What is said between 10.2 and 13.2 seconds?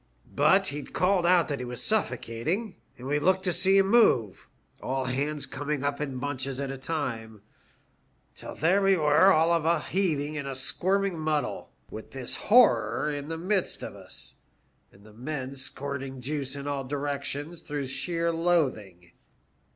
and squirming muddle, with this horror